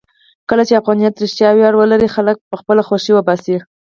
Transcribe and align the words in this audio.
کله 0.49 0.63
چې 0.67 0.79
افغانیت 0.81 1.15
رښتیا 1.23 1.49
ویاړ 1.53 1.73
ولري، 1.77 2.09
خلک 2.15 2.37
به 2.49 2.55
خپله 2.61 2.81
خوښۍ 2.87 3.11
وباسي. 3.13 3.57